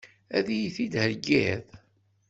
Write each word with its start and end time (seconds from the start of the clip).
Ad 0.37 0.47
iyi-t-id-theggiḍ? 0.49 1.65